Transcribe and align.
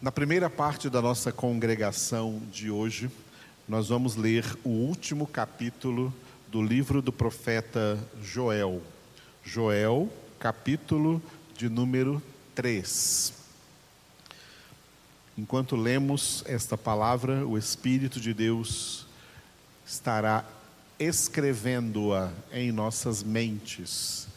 Na 0.00 0.12
primeira 0.12 0.48
parte 0.48 0.88
da 0.88 1.02
nossa 1.02 1.32
congregação 1.32 2.40
de 2.52 2.70
hoje, 2.70 3.10
nós 3.68 3.88
vamos 3.88 4.14
ler 4.14 4.44
o 4.62 4.68
último 4.68 5.26
capítulo 5.26 6.14
do 6.46 6.62
livro 6.62 7.02
do 7.02 7.12
profeta 7.12 7.98
Joel. 8.22 8.80
Joel, 9.42 10.08
capítulo 10.38 11.20
de 11.56 11.68
número 11.68 12.22
3. 12.54 13.32
Enquanto 15.36 15.74
lemos 15.74 16.44
esta 16.46 16.78
palavra, 16.78 17.44
o 17.44 17.58
Espírito 17.58 18.20
de 18.20 18.32
Deus 18.32 19.04
estará 19.84 20.44
escrevendo-a 20.96 22.30
em 22.52 22.70
nossas 22.70 23.24
mentes, 23.24 24.28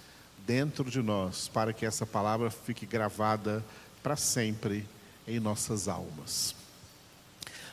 dentro 0.43 0.89
de 0.89 1.03
nós, 1.03 1.47
para 1.47 1.71
que 1.71 1.85
essa 1.85 2.07
palavra 2.07 2.49
fique 2.49 2.87
gravada 2.87 3.63
para 4.01 4.15
sempre 4.15 4.87
em 5.31 5.39
nossas 5.39 5.87
almas. 5.87 6.53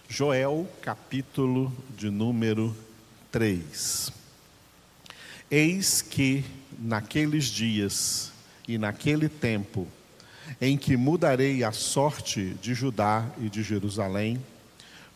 Joel, 0.09 0.69
capítulo 0.81 1.73
de 1.97 2.09
número 2.09 2.75
3. 3.33 4.13
Eis 5.51 6.01
que 6.01 6.45
naqueles 6.79 7.47
dias 7.47 8.33
e 8.69 8.79
naquele 8.79 9.29
tempo, 9.29 9.89
em 10.61 10.79
que 10.79 10.97
mudarei 10.97 11.65
a 11.65 11.73
sorte 11.73 12.55
de 12.63 12.75
Judá 12.75 13.29
e 13.39 13.51
de 13.51 13.65
Jerusalém, 13.65 14.41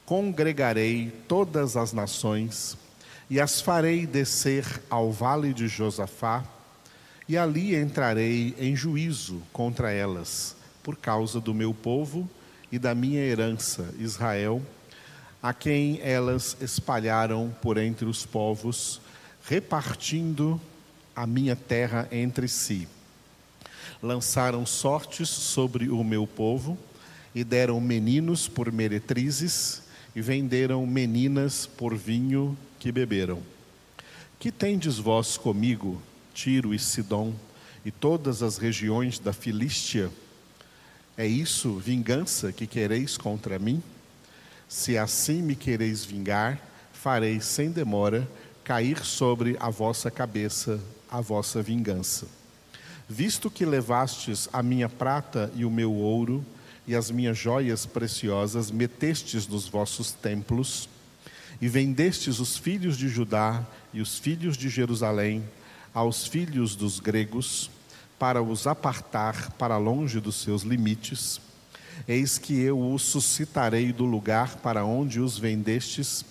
congregarei 0.04 1.12
todas 1.28 1.76
as 1.76 1.92
nações 1.92 2.76
e 3.30 3.40
as 3.40 3.60
farei 3.60 4.04
descer 4.04 4.82
ao 4.90 5.12
vale 5.12 5.54
de 5.54 5.68
Josafá, 5.68 6.44
e 7.28 7.38
ali 7.38 7.76
entrarei 7.76 8.52
em 8.58 8.74
juízo 8.74 9.40
contra 9.52 9.92
elas 9.92 10.56
por 10.82 10.96
causa 10.96 11.40
do 11.40 11.54
meu 11.54 11.72
povo 11.72 12.28
e 12.70 12.78
da 12.78 12.94
minha 12.94 13.20
herança, 13.20 13.94
Israel, 13.98 14.62
a 15.42 15.52
quem 15.52 16.00
elas 16.02 16.56
espalharam 16.60 17.54
por 17.60 17.76
entre 17.76 18.06
os 18.06 18.24
povos, 18.24 19.00
repartindo 19.44 20.60
a 21.14 21.26
minha 21.26 21.56
terra 21.56 22.08
entre 22.10 22.48
si. 22.48 22.88
Lançaram 24.02 24.64
sortes 24.64 25.28
sobre 25.28 25.88
o 25.88 26.02
meu 26.02 26.26
povo 26.26 26.78
e 27.34 27.44
deram 27.44 27.80
meninos 27.80 28.48
por 28.48 28.70
meretrizes 28.72 29.82
e 30.14 30.20
venderam 30.20 30.86
meninas 30.86 31.66
por 31.66 31.94
vinho 31.94 32.56
que 32.78 32.92
beberam. 32.92 33.42
Que 34.38 34.50
tendes 34.50 34.98
vós 34.98 35.36
comigo, 35.36 36.00
Tiro 36.34 36.74
e 36.74 36.78
Sidom, 36.78 37.32
e 37.84 37.90
todas 37.90 38.42
as 38.42 38.58
regiões 38.58 39.18
da 39.18 39.32
Filístia? 39.32 40.10
É 41.16 41.26
isso 41.26 41.76
vingança 41.76 42.52
que 42.52 42.66
quereis 42.66 43.16
contra 43.16 43.58
mim? 43.58 43.82
Se 44.68 44.96
assim 44.96 45.42
me 45.42 45.54
quereis 45.54 46.04
vingar, 46.04 46.60
farei 46.92 47.40
sem 47.40 47.70
demora 47.70 48.28
cair 48.64 49.04
sobre 49.04 49.56
a 49.60 49.68
vossa 49.68 50.10
cabeça 50.10 50.80
a 51.12 51.20
vossa 51.20 51.62
vingança. 51.62 52.26
Visto 53.06 53.50
que 53.50 53.66
levastes 53.66 54.48
a 54.50 54.62
minha 54.62 54.88
prata 54.88 55.52
e 55.54 55.62
o 55.62 55.70
meu 55.70 55.92
ouro, 55.92 56.42
e 56.86 56.96
as 56.96 57.10
minhas 57.10 57.36
joias 57.36 57.84
preciosas 57.84 58.70
metestes 58.70 59.46
nos 59.46 59.68
vossos 59.68 60.10
templos, 60.12 60.88
e 61.60 61.68
vendestes 61.68 62.40
os 62.40 62.56
filhos 62.56 62.96
de 62.96 63.08
Judá 63.08 63.64
e 63.92 64.00
os 64.00 64.18
filhos 64.18 64.56
de 64.56 64.70
Jerusalém 64.70 65.44
aos 65.92 66.26
filhos 66.26 66.74
dos 66.74 66.98
gregos, 66.98 67.70
para 68.22 68.40
os 68.40 68.68
apartar 68.68 69.50
para 69.58 69.76
longe 69.78 70.20
dos 70.20 70.36
seus 70.36 70.62
limites. 70.62 71.40
Eis 72.06 72.38
que 72.38 72.56
eu 72.60 72.80
os 72.92 73.02
suscitarei 73.02 73.92
do 73.92 74.04
lugar 74.04 74.58
para 74.58 74.84
onde 74.84 75.18
os 75.18 75.36
vendestes, 75.36 76.24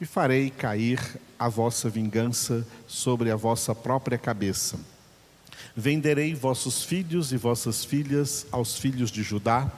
e 0.00 0.06
farei 0.06 0.48
cair 0.48 0.98
a 1.38 1.46
vossa 1.46 1.90
vingança 1.90 2.66
sobre 2.88 3.30
a 3.30 3.36
vossa 3.36 3.74
própria 3.74 4.16
cabeça. 4.16 4.80
Venderei 5.76 6.34
vossos 6.34 6.82
filhos 6.82 7.30
e 7.32 7.36
vossas 7.36 7.84
filhas 7.84 8.46
aos 8.50 8.78
filhos 8.78 9.10
de 9.10 9.22
Judá, 9.22 9.70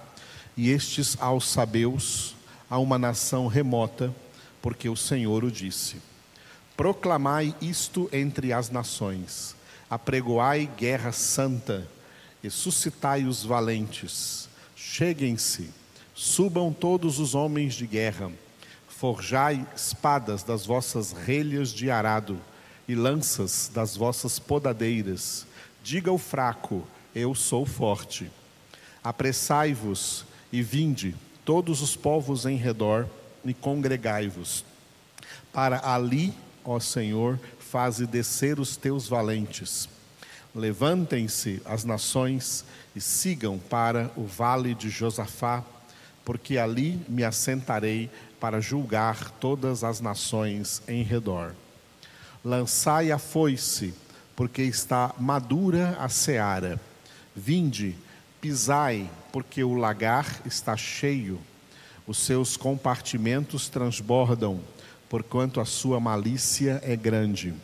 e 0.56 0.70
estes 0.70 1.16
aos 1.18 1.48
sabeus, 1.48 2.36
a 2.70 2.78
uma 2.78 3.00
nação 3.00 3.48
remota, 3.48 4.14
porque 4.62 4.88
o 4.88 4.94
Senhor 4.94 5.42
o 5.42 5.50
disse. 5.50 5.96
Proclamai 6.76 7.52
isto 7.60 8.08
entre 8.12 8.52
as 8.52 8.70
nações 8.70 9.57
apregoai 9.90 10.68
guerra 10.76 11.12
santa 11.12 11.88
e 12.42 12.50
suscitai 12.50 13.24
os 13.24 13.44
valentes. 13.44 14.48
Cheguem-se, 14.76 15.70
subam 16.14 16.72
todos 16.72 17.18
os 17.18 17.34
homens 17.34 17.74
de 17.74 17.86
guerra, 17.86 18.30
forjai 18.88 19.66
espadas 19.74 20.42
das 20.42 20.66
vossas 20.66 21.12
relhas 21.12 21.70
de 21.70 21.90
arado 21.90 22.38
e 22.86 22.94
lanças 22.94 23.70
das 23.72 23.96
vossas 23.96 24.38
podadeiras. 24.38 25.46
Diga 25.82 26.10
o 26.12 26.18
fraco: 26.18 26.86
Eu 27.14 27.34
sou 27.34 27.64
forte. 27.64 28.30
Apressai-vos 29.02 30.24
e 30.52 30.62
vinde, 30.62 31.14
todos 31.44 31.80
os 31.82 31.96
povos 31.96 32.46
em 32.46 32.56
redor, 32.56 33.06
e 33.44 33.54
congregai-vos. 33.54 34.64
Para 35.52 35.80
ali, 35.88 36.34
ó 36.64 36.78
Senhor, 36.78 37.38
faze 37.70 38.06
descer 38.06 38.58
os 38.58 38.76
teus 38.76 39.06
valentes. 39.06 39.88
Levantem-se 40.54 41.60
as 41.66 41.84
nações 41.84 42.64
e 42.96 43.00
sigam 43.00 43.58
para 43.58 44.10
o 44.16 44.24
vale 44.24 44.74
de 44.74 44.88
Josafá, 44.88 45.62
porque 46.24 46.56
ali 46.56 47.00
me 47.08 47.24
assentarei 47.24 48.10
para 48.40 48.60
julgar 48.60 49.30
todas 49.32 49.84
as 49.84 50.00
nações 50.00 50.82
em 50.88 51.02
redor. 51.02 51.54
Lançai 52.42 53.12
a 53.12 53.18
foice, 53.18 53.92
porque 54.34 54.62
está 54.62 55.14
madura 55.18 55.96
a 55.98 56.08
seara. 56.08 56.80
Vinde, 57.36 57.94
pisai, 58.40 59.10
porque 59.30 59.62
o 59.62 59.74
lagar 59.74 60.40
está 60.46 60.76
cheio. 60.76 61.38
Os 62.06 62.18
seus 62.18 62.56
compartimentos 62.56 63.68
transbordam 63.68 64.60
porquanto 65.08 65.60
a 65.60 65.64
sua 65.64 65.98
malícia 65.98 66.80
é 66.84 66.94
grande. 66.94 67.54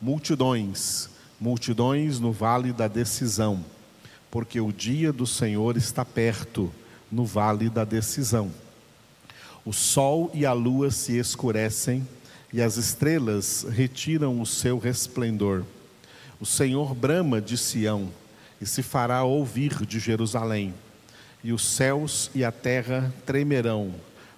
Multidões, 0.00 1.10
multidões 1.38 2.18
no 2.18 2.32
vale 2.32 2.72
da 2.72 2.88
decisão, 2.88 3.64
porque 4.30 4.60
o 4.60 4.72
dia 4.72 5.12
do 5.12 5.26
Senhor 5.26 5.76
está 5.76 6.04
perto, 6.04 6.72
no 7.10 7.24
vale 7.24 7.68
da 7.68 7.84
decisão. 7.84 8.50
O 9.64 9.72
sol 9.72 10.30
e 10.32 10.46
a 10.46 10.52
lua 10.52 10.90
se 10.90 11.18
escurecem, 11.18 12.06
e 12.52 12.60
as 12.60 12.76
estrelas 12.76 13.64
retiram 13.68 14.40
o 14.40 14.46
seu 14.46 14.78
resplendor. 14.78 15.64
O 16.40 16.46
Senhor 16.46 16.94
brama 16.94 17.40
de 17.40 17.58
Sião, 17.58 18.08
e 18.60 18.66
se 18.66 18.82
fará 18.82 19.22
ouvir 19.22 19.84
de 19.84 19.98
Jerusalém, 19.98 20.74
e 21.44 21.52
os 21.52 21.64
céus 21.64 22.30
e 22.34 22.44
a 22.44 22.50
terra 22.50 23.12
tremerão 23.24 23.94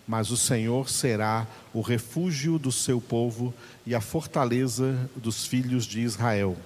mas 0.06 0.30
o 0.30 0.36
Senhor 0.36 0.88
será 0.88 1.46
o 1.72 1.80
refúgio 1.80 2.58
do 2.58 2.72
seu 2.72 3.00
povo 3.00 3.54
e 3.86 3.94
a 3.94 4.00
fortaleza 4.00 5.10
dos 5.16 5.46
filhos 5.46 5.84
de 5.84 6.00
Israel. 6.00 6.56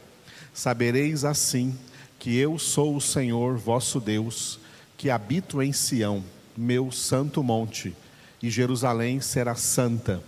Sabereis 0.52 1.24
assim 1.24 1.76
que 2.18 2.36
eu 2.36 2.58
sou 2.58 2.96
o 2.96 3.00
Senhor 3.00 3.56
vosso 3.56 4.00
Deus, 4.00 4.58
que 4.96 5.10
habito 5.10 5.62
em 5.62 5.72
Sião, 5.72 6.24
meu 6.56 6.90
santo 6.90 7.42
monte, 7.42 7.94
e 8.42 8.48
Jerusalém 8.48 9.20
será 9.20 9.54
santa. 9.54 10.22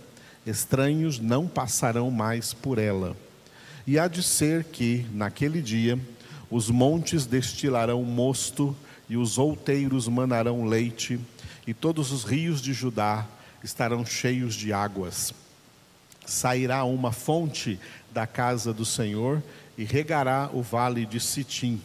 Estranhos 0.45 1.19
não 1.19 1.47
passarão 1.47 2.11
mais 2.11 2.53
por 2.53 2.77
ela. 2.77 3.17
E 3.85 3.97
há 3.97 4.07
de 4.07 4.21
ser 4.21 4.65
que, 4.65 5.05
naquele 5.11 5.61
dia, 5.61 5.99
os 6.49 6.69
montes 6.69 7.25
destilarão 7.25 8.03
mosto 8.03 8.75
e 9.09 9.17
os 9.17 9.37
outeiros 9.37 10.07
manarão 10.07 10.65
leite 10.65 11.19
e 11.69 11.73
todos 11.75 12.11
os 12.11 12.23
rios 12.23 12.63
de 12.63 12.73
Judá 12.73 13.27
estarão 13.63 14.03
cheios 14.03 14.55
de 14.55 14.73
águas. 14.73 15.31
Sairá 16.25 16.83
uma 16.83 17.11
fonte 17.11 17.79
da 18.11 18.25
casa 18.25 18.73
do 18.73 18.83
Senhor 18.83 19.39
e 19.77 19.83
regará 19.83 20.49
o 20.51 20.63
vale 20.63 21.05
de 21.05 21.19
Sitim. 21.19 21.79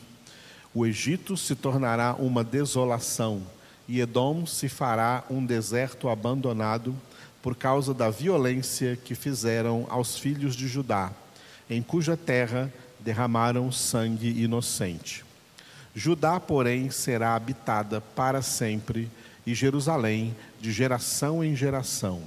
O 0.72 0.86
Egito 0.86 1.36
se 1.36 1.54
tornará 1.54 2.14
uma 2.14 2.42
desolação 2.42 3.42
e 3.86 4.00
Edom 4.00 4.46
se 4.46 4.70
fará 4.70 5.22
um 5.28 5.44
deserto 5.44 6.08
abandonado 6.08 6.96
por 7.42 7.54
causa 7.54 7.92
da 7.92 8.08
violência 8.08 8.96
que 8.96 9.14
fizeram 9.14 9.86
aos 9.90 10.18
filhos 10.18 10.56
de 10.56 10.66
Judá, 10.66 11.12
em 11.68 11.82
cuja 11.82 12.16
terra 12.16 12.72
derramaram 13.00 13.70
sangue 13.70 14.30
inocente. 14.42 15.22
Judá, 15.94 16.40
porém, 16.40 16.90
será 16.90 17.34
habitada 17.34 18.00
para 18.00 18.40
sempre 18.40 19.10
e 19.46 19.54
Jerusalém 19.54 20.34
de 20.60 20.72
geração 20.72 21.42
em 21.44 21.54
geração. 21.54 22.22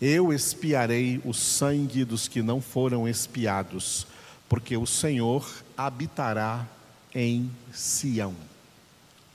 Eu 0.00 0.32
espiarei 0.32 1.20
o 1.24 1.32
sangue 1.34 2.04
dos 2.04 2.28
que 2.28 2.42
não 2.42 2.60
foram 2.60 3.08
espiados, 3.08 4.06
porque 4.48 4.76
o 4.76 4.86
Senhor 4.86 5.48
habitará 5.76 6.66
em 7.14 7.50
Sião. 7.72 8.34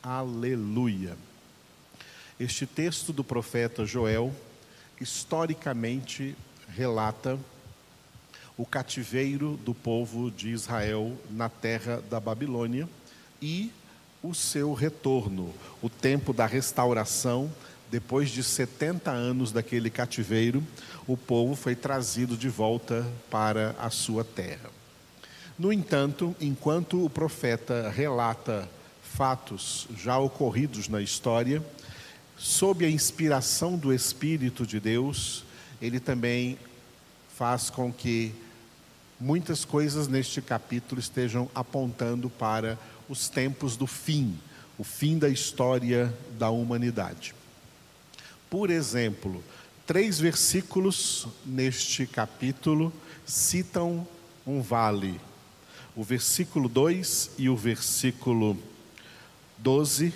Aleluia. 0.02 1.18
Este 2.40 2.66
texto 2.66 3.12
do 3.12 3.24
profeta 3.24 3.86
Joel, 3.86 4.34
historicamente, 5.00 6.36
relata 6.70 7.38
o 8.58 8.66
cativeiro 8.66 9.58
do 9.66 9.74
povo 9.74 10.30
de 10.30 10.50
Israel 10.50 11.18
na 11.30 11.50
terra 11.50 12.02
da 12.10 12.20
Babilônia 12.20 12.88
e 13.42 13.72
o 14.24 14.34
seu 14.34 14.74
retorno, 14.74 15.54
o 15.82 15.90
tempo 15.90 16.32
da 16.32 16.46
restauração. 16.46 17.52
Depois 17.92 18.30
de 18.30 18.42
70 18.42 19.12
anos 19.12 19.52
daquele 19.52 19.90
cativeiro, 19.90 20.64
o 21.06 21.16
povo 21.18 21.56
foi 21.56 21.76
trazido 21.76 22.36
de 22.38 22.50
volta 22.50 23.06
para 23.30 23.76
a 23.78 23.90
sua 23.90 24.24
terra. 24.24 24.72
No 25.60 25.72
entanto, 25.72 26.36
enquanto 26.42 27.06
o 27.06 27.10
profeta 27.10 27.90
relata 27.90 28.68
fatos 29.04 29.88
já 29.96 30.18
ocorridos 30.18 30.88
na 30.88 31.02
história, 31.02 31.62
sob 32.36 32.84
a 32.84 32.90
inspiração 32.90 33.78
do 33.78 33.94
Espírito 33.94 34.66
de 34.66 34.80
Deus, 34.80 35.44
ele 35.80 36.00
também 36.00 36.58
faz 37.36 37.70
com 37.70 37.94
que 37.94 38.34
muitas 39.24 39.64
coisas 39.64 40.10
neste 40.10 40.42
capítulo 40.42 41.00
estejam 41.00 41.50
apontando 41.56 42.30
para 42.30 42.78
os 43.08 43.30
tempos 43.30 43.78
do 43.78 43.88
fim, 43.88 44.38
o 44.78 44.84
fim 44.84 45.18
da 45.18 45.30
história 45.30 46.14
da 46.38 46.50
humanidade. 46.50 47.34
Por 48.50 48.70
exemplo, 48.70 49.42
três 49.88 50.20
versículos 50.20 51.26
neste 51.46 52.06
capítulo 52.06 52.92
citam 53.26 54.06
um 54.46 54.62
vale 54.62 55.20
o 55.96 56.04
versículo 56.04 56.68
2 56.68 57.32
e 57.38 57.50
o 57.50 57.56
versículo 57.56 58.58
12 59.60 60.12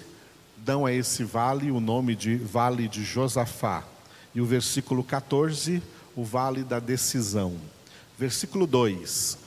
dão 0.57 0.87
a 0.87 0.91
esse 0.91 1.23
vale 1.23 1.69
o 1.69 1.79
nome 1.79 2.15
de 2.15 2.35
Vale 2.35 2.87
de 2.87 3.03
Josafá. 3.03 3.83
E 4.33 4.41
o 4.41 4.45
versículo 4.45 5.03
14, 5.03 5.81
o 6.15 6.23
vale 6.23 6.63
da 6.63 6.79
decisão. 6.79 7.55
Versículo 8.17 8.65
2: 8.65 9.37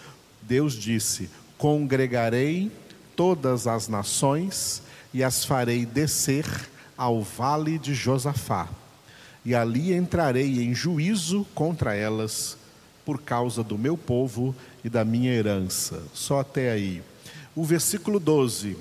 Deus 0.42 0.74
disse: 0.74 1.28
Congregarei 1.58 2.70
todas 3.16 3.66
as 3.66 3.88
nações 3.88 4.82
e 5.12 5.24
as 5.24 5.44
farei 5.44 5.84
descer 5.84 6.46
ao 6.96 7.22
vale 7.22 7.78
de 7.78 7.94
Josafá, 7.94 8.68
e 9.44 9.54
ali 9.54 9.92
entrarei 9.92 10.62
em 10.62 10.74
juízo 10.74 11.46
contra 11.54 11.94
elas 11.94 12.56
por 13.04 13.20
causa 13.20 13.64
do 13.64 13.76
meu 13.76 13.96
povo 13.96 14.54
e 14.84 14.88
da 14.88 15.04
minha 15.04 15.32
herança. 15.32 16.02
Só 16.14 16.40
até 16.40 16.70
aí. 16.70 17.02
O 17.56 17.64
versículo 17.64 18.20
12: 18.20 18.76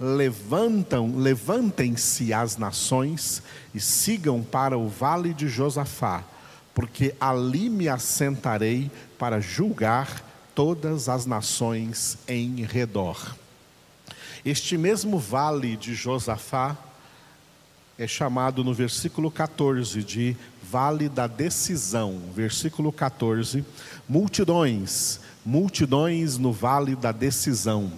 Levantam, 0.00 1.18
levantem-se 1.18 2.32
as 2.32 2.56
nações 2.56 3.42
e 3.74 3.80
sigam 3.80 4.42
para 4.42 4.78
o 4.78 4.88
vale 4.88 5.34
de 5.34 5.48
Josafá, 5.48 6.24
porque 6.74 7.14
ali 7.20 7.70
me 7.70 7.88
assentarei 7.88 8.90
para 9.18 9.40
julgar 9.40 10.22
todas 10.54 11.08
as 11.08 11.26
nações 11.26 12.18
em 12.28 12.64
redor. 12.64 13.36
Este 14.44 14.76
mesmo 14.76 15.18
vale 15.18 15.76
de 15.76 15.94
Josafá 15.94 16.76
é 17.98 18.06
chamado 18.06 18.64
no 18.64 18.74
versículo 18.74 19.30
14 19.30 20.02
de 20.02 20.36
Vale 20.62 21.08
da 21.08 21.26
Decisão. 21.26 22.20
Versículo 22.34 22.92
14: 22.92 23.64
Multidões 24.08 25.20
multidões 25.44 26.38
no 26.38 26.52
vale 26.52 26.96
da 26.96 27.12
decisão, 27.12 27.92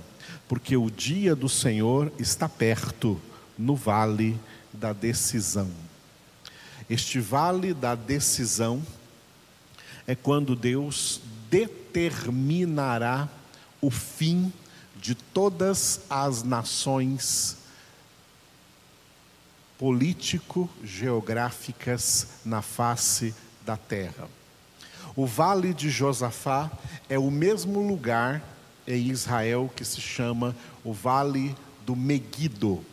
porque 0.48 0.76
o 0.76 0.90
dia 0.90 1.36
do 1.36 1.48
Senhor 1.48 2.12
está 2.18 2.48
perto, 2.48 3.20
no 3.56 3.76
vale 3.76 4.38
da 4.72 4.92
decisão. 4.92 5.70
Este 6.88 7.18
vale 7.18 7.74
da 7.74 7.94
decisão 7.94 8.82
é 10.06 10.14
quando 10.14 10.54
Deus 10.54 11.20
determinará 11.50 13.28
o 13.80 13.90
fim 13.90 14.52
de 14.94 15.14
todas 15.14 16.02
as 16.08 16.42
nações 16.42 17.56
político-geográficas 19.78 22.28
na 22.44 22.62
face 22.62 23.34
da 23.64 23.76
terra. 23.76 24.28
O 25.14 25.26
vale 25.26 25.74
de 25.74 25.90
Josafá 25.90 26.70
é 27.08 27.16
o 27.18 27.30
mesmo 27.30 27.86
lugar 27.86 28.42
em 28.86 29.08
Israel 29.08 29.70
que 29.74 29.84
se 29.84 30.00
chama 30.00 30.54
o 30.84 30.92
vale 30.92 31.56
do 31.84 31.96
Megido. 31.96 32.84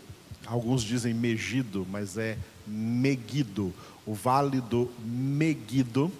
Alguns 0.46 0.84
dizem 0.84 1.14
Megido, 1.14 1.88
mas 1.90 2.18
é 2.18 2.38
Megido, 2.68 3.74
o 4.06 4.14
vale 4.14 4.62
do 4.62 4.92
Megido, 5.04 6.12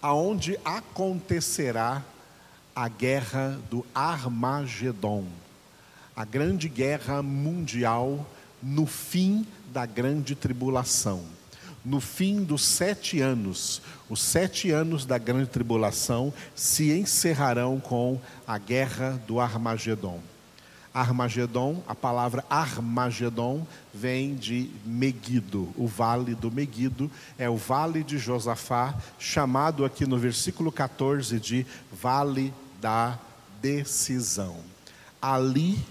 aonde 0.00 0.58
acontecerá 0.64 2.02
a 2.74 2.88
guerra 2.88 3.58
do 3.70 3.84
Armagedon, 3.94 5.24
a 6.14 6.24
grande 6.24 6.68
guerra 6.68 7.22
mundial 7.22 8.26
no 8.62 8.86
fim 8.86 9.46
da 9.72 9.86
grande 9.86 10.34
tribulação 10.34 11.24
no 11.84 12.00
fim 12.00 12.42
dos 12.42 12.64
sete 12.64 13.20
anos, 13.20 13.82
os 14.08 14.22
sete 14.22 14.70
anos 14.70 15.04
da 15.04 15.18
grande 15.18 15.50
tribulação 15.50 16.32
se 16.54 16.90
encerrarão 16.90 17.78
com 17.78 18.18
a 18.46 18.56
guerra 18.56 19.20
do 19.26 19.38
Armagedon. 19.38 20.20
Armagedon, 20.94 21.82
a 21.88 21.94
palavra 21.94 22.44
Armagedon 22.48 23.66
vem 23.92 24.36
de 24.36 24.70
Megido, 24.86 25.68
o 25.76 25.88
vale 25.88 26.36
do 26.36 26.52
Megido, 26.52 27.10
é 27.36 27.50
o 27.50 27.56
vale 27.56 28.04
de 28.04 28.16
Josafá, 28.16 28.94
chamado 29.18 29.84
aqui 29.84 30.06
no 30.06 30.16
versículo 30.16 30.70
14 30.70 31.40
de 31.40 31.66
vale 31.92 32.54
da 32.80 33.18
decisão. 33.60 34.56
Ali 35.20 35.84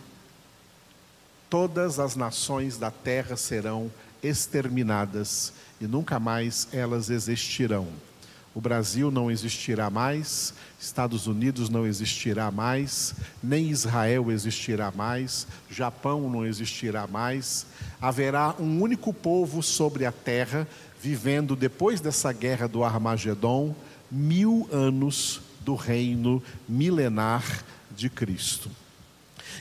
todas 1.50 2.00
as 2.00 2.16
nações 2.16 2.78
da 2.78 2.90
terra 2.90 3.36
serão 3.36 3.92
exterminadas 4.24 5.52
e 5.82 5.86
nunca 5.86 6.18
mais 6.18 6.70
elas 6.72 7.10
existirão. 7.10 7.90
O 8.56 8.62
Brasil 8.62 9.10
não 9.10 9.32
existirá 9.32 9.90
mais, 9.90 10.54
Estados 10.80 11.26
Unidos 11.26 11.70
não 11.70 11.88
existirá 11.88 12.52
mais, 12.52 13.16
nem 13.42 13.72
Israel 13.72 14.32
existirá 14.32 14.92
mais, 14.92 15.48
Japão 15.72 16.30
não 16.30 16.46
existirá 16.46 17.08
mais. 17.08 17.66
Haverá 18.00 18.56
um 18.60 18.80
único 18.80 19.12
povo 19.12 19.64
sobre 19.64 20.06
a 20.06 20.12
terra, 20.12 20.68
vivendo 21.02 21.56
depois 21.56 22.00
dessa 22.00 22.32
guerra 22.32 22.68
do 22.68 22.84
Armagedon, 22.84 23.76
mil 24.12 24.70
anos 24.72 25.42
do 25.62 25.74
reino 25.74 26.42
milenar 26.70 27.64
de 27.96 28.08
Cristo. 28.08 28.70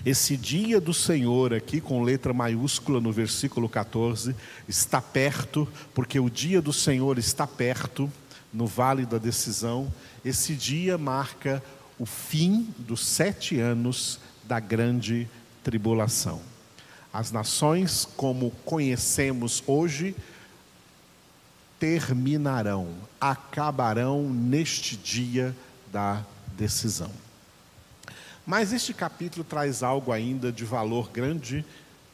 Esse 0.04 0.36
dia 0.36 0.80
do 0.80 0.92
Senhor, 0.92 1.54
aqui 1.54 1.80
com 1.80 2.02
letra 2.02 2.32
maiúscula 2.32 3.00
no 3.00 3.12
versículo 3.12 3.68
14, 3.68 4.34
está 4.68 5.00
perto, 5.00 5.68
porque 5.94 6.18
o 6.18 6.28
dia 6.28 6.60
do 6.60 6.72
Senhor 6.72 7.18
está 7.18 7.46
perto, 7.46 8.10
no 8.52 8.66
vale 8.66 9.06
da 9.06 9.18
decisão. 9.18 9.92
Esse 10.24 10.54
dia 10.54 10.98
marca 10.98 11.62
o 11.98 12.06
fim 12.06 12.68
dos 12.78 13.06
sete 13.06 13.58
anos 13.58 14.18
da 14.44 14.60
grande 14.60 15.28
tribulação. 15.62 16.40
As 17.12 17.30
nações, 17.30 18.08
como 18.16 18.50
conhecemos 18.64 19.62
hoje, 19.66 20.14
terminarão, 21.78 22.88
acabarão 23.20 24.22
neste 24.28 24.96
dia 24.96 25.54
da 25.92 26.24
decisão. 26.56 27.10
Mas 28.46 28.72
este 28.72 28.92
capítulo 28.92 29.44
traz 29.44 29.82
algo 29.82 30.10
ainda 30.10 30.50
de 30.50 30.64
valor 30.64 31.10
grande 31.10 31.64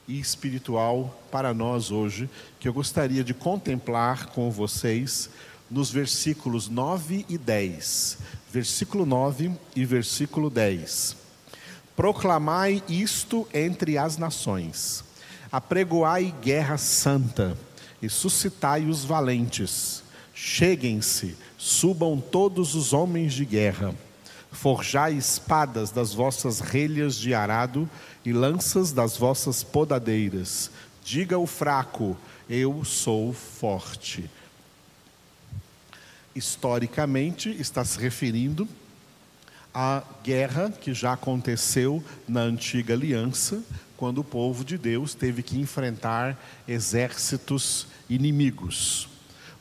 e 0.06 0.18
espiritual 0.18 1.18
para 1.30 1.52
nós 1.54 1.90
hoje, 1.90 2.28
que 2.58 2.66
eu 2.66 2.72
gostaria 2.72 3.22
de 3.22 3.34
contemplar 3.34 4.26
com 4.26 4.50
vocês 4.50 5.30
nos 5.70 5.90
versículos 5.90 6.68
9 6.68 7.24
e 7.28 7.36
10. 7.36 8.18
Versículo 8.52 9.04
9 9.04 9.52
e 9.76 9.84
versículo 9.84 10.48
10. 10.50 11.16
Proclamai 11.96 12.82
isto 12.88 13.46
entre 13.52 13.98
as 13.98 14.16
nações, 14.16 15.04
apregoai 15.50 16.34
guerra 16.40 16.78
santa 16.78 17.56
e 18.00 18.08
suscitai 18.08 18.86
os 18.86 19.04
valentes. 19.04 20.02
Cheguem-se, 20.32 21.36
subam 21.56 22.20
todos 22.20 22.74
os 22.74 22.92
homens 22.92 23.34
de 23.34 23.44
guerra 23.44 23.94
Forjai 24.50 25.12
espadas 25.12 25.90
das 25.90 26.14
vossas 26.14 26.60
relhas 26.60 27.16
de 27.16 27.34
arado 27.34 27.88
e 28.24 28.32
lanças 28.32 28.92
das 28.92 29.16
vossas 29.16 29.62
podadeiras. 29.62 30.70
Diga 31.04 31.38
o 31.38 31.46
fraco: 31.46 32.16
Eu 32.48 32.84
sou 32.84 33.32
forte. 33.32 34.28
Historicamente, 36.38 37.50
está 37.50 37.84
se 37.84 37.98
referindo 37.98 38.68
à 39.74 40.04
guerra 40.22 40.70
que 40.70 40.94
já 40.94 41.14
aconteceu 41.14 42.02
na 42.28 42.42
antiga 42.42 42.94
aliança, 42.94 43.60
quando 43.96 44.18
o 44.18 44.24
povo 44.24 44.64
de 44.64 44.78
Deus 44.78 45.14
teve 45.14 45.42
que 45.42 45.58
enfrentar 45.58 46.38
exércitos 46.68 47.88
inimigos. 48.08 49.08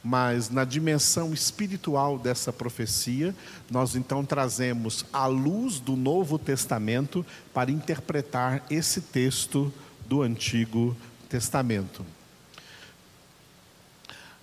Mas 0.03 0.51
na 0.51 0.63
dimensão 0.63 1.33
espiritual 1.33 2.19
dessa 2.19 2.53
profecia, 2.53 3.33
nós 3.71 3.95
então 3.95 4.23
trazemos 4.23 5.03
a 5.11 5.25
luz 5.25 5.79
do 5.79 5.95
Novo 5.95 6.37
Testamento 6.37 7.25
para 7.51 7.71
interpretar 7.71 8.63
esse 8.69 9.01
texto 9.01 9.73
do 10.07 10.21
Antigo 10.21 10.95
Testamento. 11.27 12.05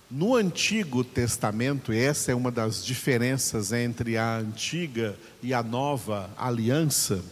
No 0.09 0.35
Antigo 0.35 1.03
Testamento, 1.03 1.91
e 1.91 1.97
essa 1.97 2.31
é 2.31 2.35
uma 2.35 2.51
das 2.51 2.85
diferenças 2.85 3.73
entre 3.73 4.17
a 4.17 4.37
antiga 4.37 5.15
e 5.41 5.51
a 5.51 5.63
nova 5.63 6.29
aliança, 6.37 7.23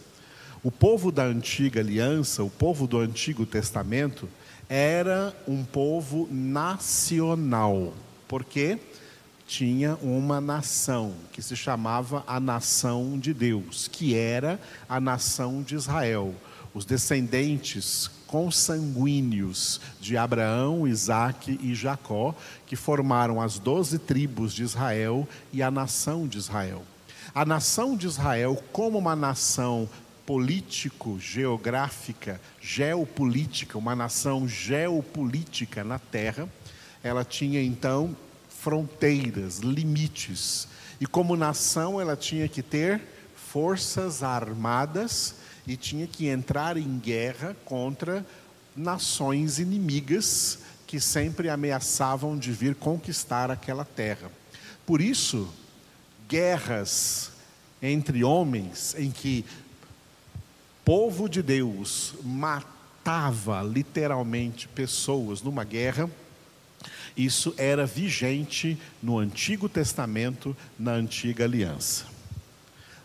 o 0.60 0.72
povo 0.72 1.12
da 1.12 1.24
antiga 1.24 1.78
aliança, 1.78 2.42
o 2.42 2.50
povo 2.50 2.88
do 2.88 2.98
Antigo 2.98 3.46
Testamento, 3.46 4.28
era 4.68 5.32
um 5.46 5.62
povo 5.62 6.28
nacional, 6.32 7.94
porque 8.26 8.80
tinha 9.46 9.96
uma 10.02 10.40
nação 10.40 11.14
que 11.32 11.40
se 11.40 11.54
chamava 11.54 12.24
a 12.26 12.40
nação 12.40 13.16
de 13.16 13.32
Deus, 13.32 13.86
que 13.86 14.16
era 14.16 14.60
a 14.88 14.98
nação 14.98 15.62
de 15.62 15.76
Israel. 15.76 16.34
Os 16.72 16.84
descendentes 16.84 18.10
consanguíneos 18.34 19.80
de 20.00 20.16
Abraão, 20.16 20.88
Isaque 20.88 21.56
e 21.62 21.72
Jacó, 21.72 22.34
que 22.66 22.74
formaram 22.74 23.40
as 23.40 23.60
doze 23.60 23.96
tribos 23.96 24.52
de 24.52 24.64
Israel 24.64 25.28
e 25.52 25.62
a 25.62 25.70
nação 25.70 26.26
de 26.26 26.36
Israel. 26.36 26.82
A 27.32 27.44
nação 27.44 27.96
de 27.96 28.08
Israel, 28.08 28.60
como 28.72 28.98
uma 28.98 29.14
nação 29.14 29.88
político, 30.26 31.16
geográfica, 31.20 32.40
geopolítica, 32.60 33.78
uma 33.78 33.94
nação 33.94 34.48
geopolítica 34.48 35.84
na 35.84 36.00
terra, 36.00 36.48
ela 37.04 37.24
tinha 37.24 37.62
então 37.62 38.16
fronteiras, 38.48 39.58
limites. 39.58 40.66
E 41.00 41.06
como 41.06 41.36
nação, 41.36 42.00
ela 42.00 42.16
tinha 42.16 42.48
que 42.48 42.64
ter 42.64 43.00
forças 43.36 44.24
armadas 44.24 45.36
e 45.66 45.76
tinha 45.76 46.06
que 46.06 46.26
entrar 46.26 46.76
em 46.76 46.98
guerra 46.98 47.56
contra 47.64 48.24
nações 48.76 49.58
inimigas 49.58 50.58
que 50.86 51.00
sempre 51.00 51.48
ameaçavam 51.48 52.36
de 52.36 52.52
vir 52.52 52.74
conquistar 52.74 53.50
aquela 53.50 53.84
terra. 53.84 54.30
Por 54.86 55.00
isso, 55.00 55.52
guerras 56.28 57.32
entre 57.80 58.22
homens 58.24 58.94
em 58.98 59.10
que 59.10 59.44
povo 60.84 61.28
de 61.28 61.42
Deus 61.42 62.14
matava 62.22 63.62
literalmente 63.62 64.68
pessoas 64.68 65.40
numa 65.42 65.64
guerra, 65.64 66.10
isso 67.16 67.54
era 67.56 67.86
vigente 67.86 68.78
no 69.02 69.18
Antigo 69.18 69.68
Testamento, 69.68 70.56
na 70.78 70.92
Antiga 70.92 71.44
Aliança. 71.44 72.06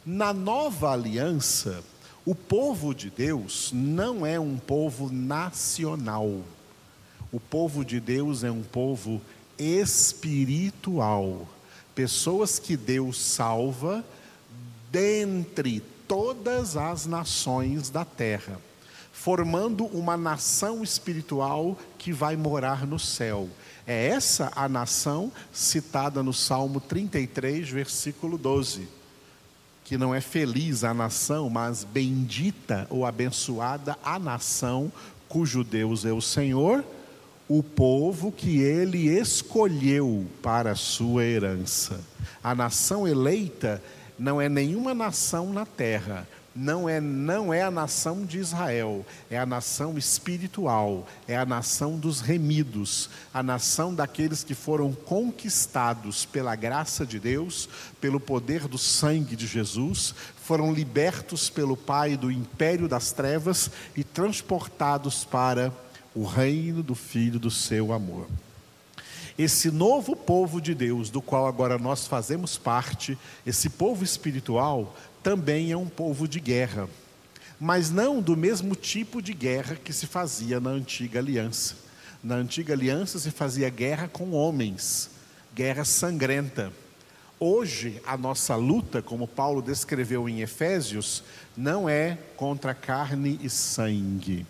Na 0.06 0.34
Nova 0.34 0.92
Aliança, 0.92 1.84
o 2.30 2.36
povo 2.36 2.94
de 2.94 3.10
Deus 3.10 3.72
não 3.74 4.24
é 4.24 4.40
um 4.40 4.56
povo 4.56 5.12
nacional. 5.12 6.44
O 7.32 7.40
povo 7.40 7.84
de 7.84 8.00
Deus 8.00 8.44
é 8.44 8.52
um 8.52 8.62
povo 8.62 9.20
espiritual. 9.58 11.50
Pessoas 11.96 12.60
que 12.60 12.78
Deus 12.78 13.20
salva 13.20 14.06
dentre 14.92 15.80
todas 16.08 16.78
as 16.78 17.08
nações 17.08 17.90
da 17.90 18.06
terra, 18.06 18.62
formando 19.12 19.86
uma 19.86 20.16
nação 20.16 20.84
espiritual 20.84 21.76
que 21.98 22.14
vai 22.14 22.36
morar 22.36 22.86
no 22.86 23.00
céu. 23.00 23.50
É 23.88 24.10
essa 24.10 24.52
a 24.56 24.70
nação 24.70 25.32
citada 25.52 26.22
no 26.22 26.32
Salmo 26.32 26.80
33, 26.80 27.68
versículo 27.68 28.38
12 28.38 28.99
que 29.90 29.98
não 29.98 30.14
é 30.14 30.22
feliz 30.22 30.84
a 30.84 30.94
nação, 30.94 31.50
mas 31.50 31.84
bendita 31.84 32.86
ou 32.92 33.08
abençoada 33.08 33.98
a 34.04 34.20
nação 34.20 34.92
cujo 35.28 35.64
Deus 35.64 36.06
é 36.06 36.14
o 36.14 36.22
Senhor, 36.22 36.86
o 37.48 37.64
povo 37.64 38.32
que 38.32 38.60
ele 38.60 39.08
escolheu 39.10 40.28
para 40.44 40.76
sua 40.76 41.26
herança. 41.26 42.00
A 42.44 42.54
nação 42.54 43.08
eleita 43.08 43.82
não 44.20 44.40
é 44.40 44.48
nenhuma 44.48 44.94
nação 44.94 45.52
na 45.52 45.66
terra, 45.66 46.28
não 46.56 46.90
é, 46.90 47.00
não 47.00 47.54
é 47.54 47.62
a 47.62 47.72
nação 47.72 48.26
de 48.26 48.40
Israel, 48.40 49.06
é 49.30 49.38
a 49.38 49.46
nação 49.46 49.98
espiritual, 49.98 51.08
é 51.28 51.38
a 51.38 51.46
nação 51.46 51.98
dos 51.98 52.22
remidos, 52.22 53.10
a 53.34 53.42
nação 53.44 53.94
daqueles 53.94 54.44
que 54.44 54.54
foram 54.54 54.94
conquistados 54.94 56.26
pela 56.26 56.56
graça 56.56 57.06
de 57.06 57.20
Deus, 57.20 57.70
pelo 58.02 58.20
poder 58.20 58.68
do 58.68 58.78
sangue 58.78 59.36
de 59.36 59.48
Jesus, 59.48 60.14
foram 60.44 60.74
libertos 60.74 61.50
pelo 61.50 61.78
Pai 61.78 62.18
do 62.18 62.32
império 62.32 62.88
das 62.88 63.12
trevas 63.12 63.70
e 63.96 64.04
transportados 64.04 65.24
para 65.24 65.72
o 66.16 66.26
reino 66.26 66.82
do 66.82 66.96
Filho 66.96 67.40
do 67.40 67.52
seu 67.52 67.94
amor. 67.94 68.28
Esse 69.40 69.72
novo 69.72 70.18
povo 70.18 70.60
de 70.60 70.76
Deus, 70.76 71.10
do 71.10 71.22
qual 71.22 71.48
agora 71.48 71.78
nós 71.78 72.06
fazemos 72.06 72.58
parte, 72.58 73.18
esse 73.48 73.70
povo 73.70 74.04
espiritual, 74.04 74.94
também 75.24 75.72
é 75.72 75.78
um 75.78 75.88
povo 75.88 76.28
de 76.28 76.42
guerra, 76.42 76.90
mas 77.58 77.90
não 77.90 78.22
do 78.22 78.36
mesmo 78.36 78.76
tipo 78.76 79.22
de 79.22 79.34
guerra 79.34 79.78
que 79.78 79.94
se 79.94 80.06
fazia 80.08 80.60
na 80.60 80.72
antiga 80.72 81.20
aliança. 81.20 81.78
Na 82.22 82.36
antiga 82.36 82.74
aliança 82.74 83.18
se 83.18 83.32
fazia 83.32 83.70
guerra 83.70 84.10
com 84.10 84.32
homens, 84.32 85.10
guerra 85.56 85.86
sangrenta. 85.86 86.74
Hoje, 87.40 88.02
a 88.06 88.18
nossa 88.18 88.58
luta, 88.58 89.02
como 89.02 89.26
Paulo 89.26 89.62
descreveu 89.62 90.28
em 90.28 90.42
Efésios, 90.42 91.24
não 91.56 91.88
é 91.88 92.18
contra 92.36 92.74
carne 92.74 93.40
e 93.42 93.50
sangue 93.50 94.46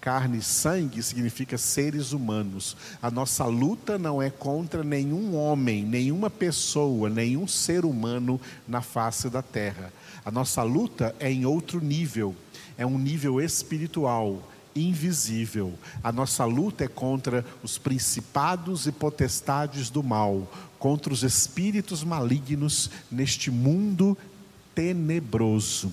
carne 0.00 0.38
e 0.38 0.42
sangue 0.42 1.02
significa 1.02 1.58
seres 1.58 2.12
humanos. 2.12 2.76
A 3.02 3.10
nossa 3.10 3.44
luta 3.44 3.98
não 3.98 4.22
é 4.22 4.30
contra 4.30 4.84
nenhum 4.84 5.34
homem, 5.34 5.84
nenhuma 5.84 6.30
pessoa, 6.30 7.10
nenhum 7.10 7.46
ser 7.46 7.84
humano 7.84 8.40
na 8.66 8.80
face 8.80 9.28
da 9.28 9.42
terra. 9.42 9.92
A 10.24 10.30
nossa 10.30 10.62
luta 10.62 11.14
é 11.18 11.30
em 11.30 11.44
outro 11.44 11.80
nível, 11.80 12.34
é 12.76 12.86
um 12.86 12.98
nível 12.98 13.40
espiritual, 13.40 14.42
invisível. 14.74 15.74
A 16.02 16.12
nossa 16.12 16.44
luta 16.44 16.84
é 16.84 16.88
contra 16.88 17.44
os 17.62 17.78
principados 17.78 18.86
e 18.86 18.92
potestades 18.92 19.90
do 19.90 20.02
mal, 20.02 20.50
contra 20.78 21.12
os 21.12 21.22
espíritos 21.22 22.04
malignos 22.04 22.90
neste 23.10 23.50
mundo 23.50 24.16
tenebroso. 24.74 25.92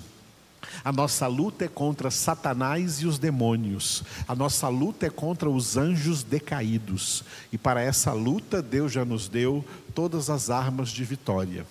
A 0.82 0.90
nossa 0.90 1.26
luta 1.26 1.64
é 1.64 1.68
contra 1.68 2.10
Satanás 2.10 3.02
e 3.02 3.06
os 3.06 3.18
demônios. 3.18 4.02
A 4.26 4.34
nossa 4.34 4.68
luta 4.68 5.06
é 5.06 5.10
contra 5.10 5.48
os 5.50 5.76
anjos 5.76 6.22
decaídos. 6.22 7.22
E 7.52 7.58
para 7.58 7.82
essa 7.82 8.12
luta, 8.12 8.62
Deus 8.62 8.92
já 8.92 9.04
nos 9.04 9.28
deu 9.28 9.64
todas 9.94 10.30
as 10.30 10.50
armas 10.50 10.88
de 10.88 11.04
vitória. 11.04 11.66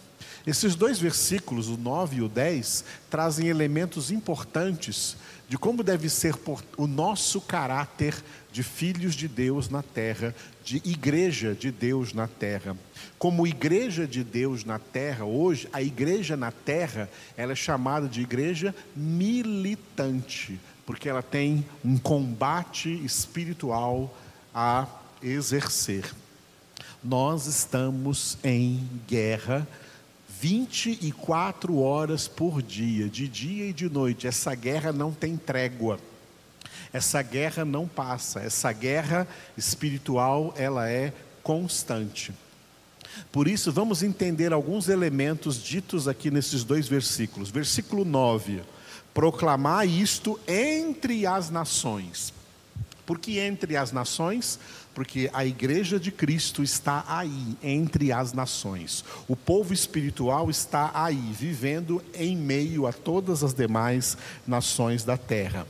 Esses 0.46 0.76
dois 0.76 1.00
versículos, 1.00 1.70
o 1.70 1.78
9 1.78 2.18
e 2.18 2.22
o 2.22 2.28
10, 2.28 2.84
trazem 3.10 3.48
elementos 3.48 4.12
importantes 4.12 5.16
de 5.54 5.58
como 5.60 5.84
deve 5.84 6.10
ser 6.10 6.34
o 6.76 6.88
nosso 6.88 7.40
caráter 7.40 8.16
de 8.52 8.64
filhos 8.64 9.14
de 9.14 9.28
Deus 9.28 9.70
na 9.70 9.84
terra, 9.84 10.34
de 10.64 10.78
igreja 10.78 11.54
de 11.54 11.70
Deus 11.70 12.12
na 12.12 12.28
terra. 12.28 12.76
Como 13.20 13.46
igreja 13.46 14.08
de 14.08 14.24
Deus 14.24 14.66
na 14.66 14.80
terra, 14.80 15.26
hoje, 15.26 15.70
a 15.72 15.80
igreja 15.80 16.36
na 16.36 16.52
terra, 16.52 17.08
ela 17.38 17.52
é 17.52 17.56
chamada 17.56 18.08
de 18.08 18.22
igreja 18.22 18.74
militante, 18.96 20.60
porque 20.88 21.08
ela 21.08 21.22
tem 21.22 21.64
um 21.86 22.00
combate 22.00 22.90
espiritual 23.06 24.12
a 24.56 24.88
exercer. 25.22 26.16
Nós 27.04 27.46
estamos 27.46 28.40
em 28.44 28.90
guerra 29.08 29.68
24 30.40 31.80
horas 31.80 32.28
por 32.28 32.62
dia, 32.62 33.08
de 33.08 33.28
dia 33.28 33.68
e 33.68 33.74
de 33.74 33.90
noite. 33.90 34.28
Essa 34.28 34.54
guerra 34.54 34.92
não 34.92 35.12
tem 35.12 35.38
trégua. 35.38 36.00
Essa 36.92 37.22
guerra 37.22 37.64
não 37.66 37.88
passa. 37.88 38.40
Essa 38.40 38.72
guerra 38.72 39.28
espiritual, 39.58 40.54
ela 40.58 40.90
é 40.90 41.14
constante. 41.42 42.34
Por 43.32 43.48
isso, 43.48 43.72
vamos 43.72 44.04
entender 44.04 44.54
alguns 44.54 44.90
elementos 44.90 45.62
ditos 45.62 46.08
aqui 46.08 46.30
nesses 46.30 46.64
dois 46.64 46.88
versículos. 46.88 47.50
Versículo 47.50 48.04
9: 48.04 48.62
Proclamar 49.14 49.88
isto 49.88 50.40
entre 50.48 51.26
as 51.26 51.50
nações. 51.50 52.34
Por 53.06 53.20
que 53.20 53.40
entre 53.40 53.76
as 53.76 53.92
nações? 53.92 54.60
Porque 54.94 55.30
a 55.34 55.46
igreja 55.46 56.00
de 56.00 56.12
Cristo 56.12 56.64
está 56.64 57.04
aí, 57.08 57.58
entre 57.62 58.12
as 58.12 58.32
nações. 58.32 59.04
O 59.28 59.36
povo 59.36 59.74
espiritual 59.74 60.50
está 60.50 60.92
aí, 60.94 61.34
vivendo 61.38 62.02
em 62.14 62.38
meio 62.38 62.88
a 62.88 62.94
todas 62.94 63.44
as 63.44 63.54
demais 63.54 64.18
nações 64.48 65.04
da 65.04 65.18
terra. 65.18 65.68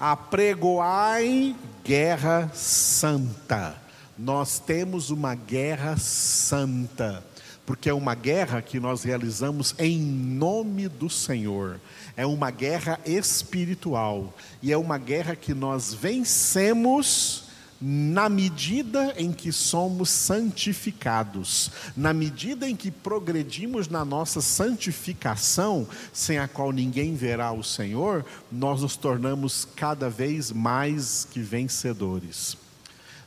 Apregoai 0.00 1.54
guerra 1.84 2.50
santa. 2.54 3.76
Nós 4.18 4.58
temos 4.58 5.10
uma 5.10 5.34
guerra 5.34 5.96
santa, 5.96 7.24
porque 7.64 7.88
é 7.88 7.94
uma 7.94 8.14
guerra 8.14 8.60
que 8.60 8.80
nós 8.80 9.02
realizamos 9.02 9.74
em 9.78 9.98
nome 10.00 10.88
do 10.88 11.08
Senhor. 11.08 11.80
É 12.16 12.26
uma 12.26 12.50
guerra 12.50 12.98
espiritual 13.06 14.34
e 14.62 14.72
é 14.72 14.76
uma 14.76 14.98
guerra 14.98 15.36
que 15.36 15.54
nós 15.54 15.94
vencemos 15.94 17.44
na 17.84 18.28
medida 18.28 19.12
em 19.16 19.32
que 19.32 19.50
somos 19.50 20.08
santificados, 20.08 21.68
na 21.96 22.12
medida 22.12 22.68
em 22.68 22.76
que 22.76 22.92
progredimos 22.92 23.88
na 23.88 24.04
nossa 24.04 24.40
santificação, 24.40 25.88
sem 26.12 26.38
a 26.38 26.46
qual 26.46 26.70
ninguém 26.70 27.16
verá 27.16 27.50
o 27.50 27.64
Senhor, 27.64 28.24
nós 28.52 28.82
nos 28.82 28.96
tornamos 28.96 29.66
cada 29.74 30.08
vez 30.08 30.52
mais 30.52 31.26
que 31.32 31.40
vencedores. 31.40 32.56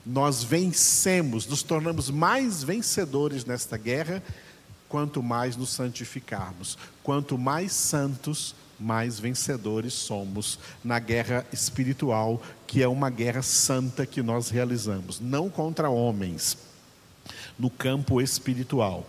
Nós 0.05 0.43
vencemos, 0.43 1.47
nos 1.47 1.63
tornamos 1.63 2.09
mais 2.09 2.63
vencedores 2.63 3.43
nesta 3.43 3.75
guerra, 3.75 4.21
quanto 4.87 5.23
mais 5.23 5.57
nos 5.57 5.69
santificarmos, 5.69 6.77
quanto 7.01 7.37
mais 7.37 7.71
santos, 7.71 8.53
mais 8.79 9.19
vencedores 9.19 9.93
somos 9.93 10.59
na 10.83 10.99
guerra 10.99 11.45
espiritual, 11.51 12.41
que 12.67 12.83
é 12.83 12.87
uma 12.87 13.09
guerra 13.09 13.41
santa 13.41 14.05
que 14.05 14.21
nós 14.21 14.49
realizamos, 14.49 15.19
não 15.19 15.49
contra 15.49 15.89
homens, 15.89 16.57
no 17.57 17.69
campo 17.69 18.21
espiritual. 18.21 19.05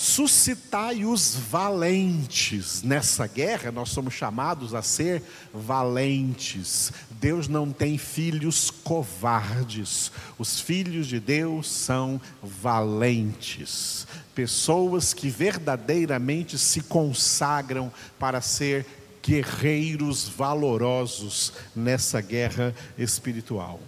Suscitai 0.00 1.04
os 1.04 1.34
valentes. 1.34 2.84
Nessa 2.84 3.26
guerra, 3.26 3.72
nós 3.72 3.88
somos 3.88 4.14
chamados 4.14 4.72
a 4.72 4.80
ser 4.80 5.20
valentes. 5.52 6.92
Deus 7.10 7.48
não 7.48 7.72
tem 7.72 7.98
filhos 7.98 8.70
covardes. 8.70 10.12
Os 10.38 10.60
filhos 10.60 11.08
de 11.08 11.18
Deus 11.18 11.68
são 11.68 12.20
valentes. 12.40 14.06
Pessoas 14.36 15.12
que 15.12 15.28
verdadeiramente 15.28 16.56
se 16.56 16.82
consagram 16.82 17.90
para 18.20 18.40
ser 18.40 18.86
guerreiros 19.20 20.28
valorosos 20.28 21.52
nessa 21.74 22.20
guerra 22.20 22.72
espiritual. 22.96 23.80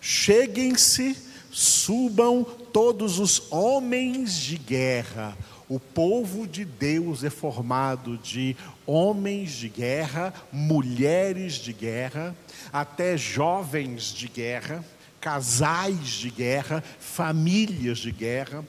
Cheguem-se 0.00 1.14
subam 1.52 2.42
todos 2.72 3.18
os 3.18 3.52
homens 3.52 4.34
de 4.34 4.56
guerra. 4.56 5.36
O 5.68 5.78
povo 5.78 6.46
de 6.46 6.64
Deus 6.64 7.22
é 7.22 7.30
formado 7.30 8.18
de 8.18 8.56
homens 8.86 9.52
de 9.52 9.68
guerra, 9.68 10.32
mulheres 10.50 11.54
de 11.54 11.72
guerra, 11.72 12.34
até 12.72 13.16
jovens 13.16 14.12
de 14.12 14.28
guerra, 14.28 14.84
casais 15.20 16.08
de 16.08 16.30
guerra, 16.30 16.82
famílias 16.98 17.98
de 17.98 18.10
guerra, 18.10 18.64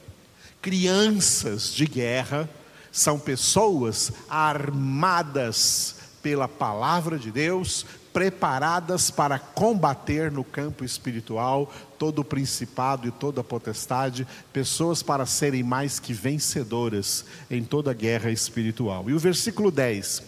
crianças 0.62 1.74
de 1.74 1.86
guerra. 1.86 2.48
São 2.92 3.18
pessoas 3.18 4.12
armadas 4.28 5.96
pela 6.22 6.46
palavra 6.46 7.18
de 7.18 7.30
Deus, 7.30 7.84
preparadas 8.14 9.10
para 9.10 9.40
combater 9.40 10.30
no 10.30 10.44
campo 10.44 10.84
espiritual 10.84 11.70
todo 11.98 12.20
o 12.20 12.24
principado 12.24 13.08
e 13.08 13.10
toda 13.10 13.40
a 13.40 13.44
potestade, 13.44 14.24
pessoas 14.52 15.02
para 15.02 15.26
serem 15.26 15.64
mais 15.64 15.98
que 15.98 16.12
vencedoras 16.12 17.24
em 17.50 17.64
toda 17.64 17.90
a 17.90 17.94
guerra 17.94 18.30
espiritual. 18.30 19.10
E 19.10 19.14
o 19.14 19.18
versículo 19.18 19.68
10: 19.68 20.22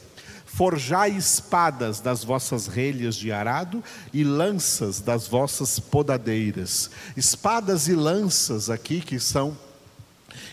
Forjai 0.45 1.13
espadas 1.13 2.01
das 2.01 2.25
vossas 2.25 2.67
relhas 2.67 3.15
de 3.15 3.31
arado 3.31 3.85
e 4.13 4.25
lanças 4.25 5.01
das 5.01 5.29
vossas 5.29 5.79
podadeiras. 5.79 6.91
Espadas 7.17 7.87
e 7.87 7.95
lanças 7.95 8.69
aqui 8.69 9.01
que 9.01 9.21
são 9.21 9.57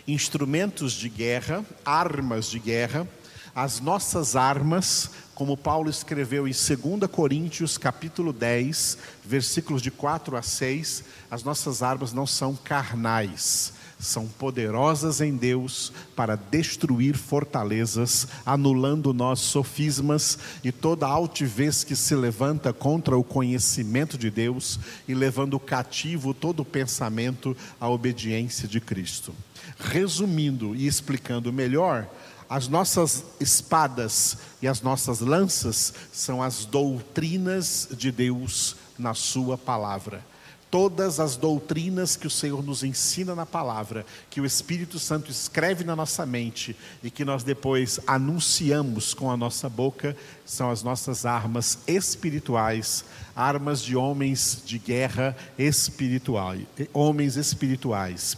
instrumentos 0.08 0.94
de 0.94 1.10
guerra, 1.10 1.66
armas 1.84 2.48
de 2.48 2.60
guerra, 2.60 3.08
as 3.56 3.80
nossas 3.80 4.36
armas 4.36 5.12
como 5.36 5.58
Paulo 5.58 5.90
escreveu 5.90 6.48
em 6.48 6.52
2 6.52 7.10
Coríntios, 7.12 7.78
capítulo 7.78 8.32
10, 8.32 8.98
versículos 9.26 9.82
de 9.82 9.90
4 9.90 10.38
a 10.38 10.42
6, 10.42 11.04
as 11.30 11.44
nossas 11.44 11.82
armas 11.82 12.14
não 12.14 12.28
são 12.28 12.56
carnais, 12.56 13.74
são 14.04 14.28
poderosas 14.28 15.22
em 15.22 15.36
Deus 15.36 15.92
para 16.16 16.36
destruir 16.36 17.16
fortalezas, 17.16 18.28
anulando 18.46 19.14
nossos 19.14 19.48
sofismas 19.48 20.38
e 20.64 20.72
toda 20.72 21.08
altivez 21.08 21.84
que 21.84 21.96
se 21.96 22.14
levanta 22.16 22.74
contra 22.74 23.18
o 23.18 23.24
conhecimento 23.24 24.18
de 24.18 24.30
Deus 24.30 24.80
e 25.08 25.14
levando 25.14 25.60
cativo 25.60 26.34
todo 26.34 26.66
pensamento 26.66 27.56
à 27.80 27.90
obediência 27.90 28.68
de 28.68 28.80
Cristo. 28.80 29.34
Resumindo 29.80 30.76
e 30.76 30.86
explicando 30.86 31.52
melhor, 31.52 32.08
as 32.50 32.68
nossas 32.68 33.24
espadas 33.40 34.38
e 34.62 34.68
as 34.68 34.82
nossas 34.82 35.22
lanças 35.22 35.94
são 36.12 36.44
as 36.44 36.66
doutrinas 36.66 37.88
de 37.98 38.12
Deus 38.12 38.76
na 39.00 39.14
Sua 39.14 39.58
palavra. 39.58 40.33
Todas 40.74 41.20
as 41.20 41.36
doutrinas 41.36 42.16
que 42.16 42.26
o 42.26 42.32
Senhor 42.32 42.64
nos 42.64 42.84
ensina 42.84 43.36
na 43.36 43.46
palavra, 43.46 44.04
que 44.28 44.42
o 44.42 44.46
Espírito 44.46 44.98
Santo 44.98 45.30
escreve 45.30 45.84
na 45.84 45.96
nossa 45.96 46.26
mente 46.26 46.76
e 47.04 47.12
que 47.12 47.24
nós 47.24 47.44
depois 47.44 48.00
anunciamos 48.08 49.14
com 49.14 49.30
a 49.30 49.38
nossa 49.38 49.70
boca, 49.70 50.18
são 50.44 50.72
as 50.72 50.82
nossas 50.82 51.28
armas 51.28 51.78
espirituais, 51.86 53.06
armas 53.36 53.84
de 53.84 53.96
homens 53.96 54.64
de 54.66 54.80
guerra 54.80 55.38
espiritual, 55.60 56.56
homens 56.92 57.36
espirituais. 57.36 58.36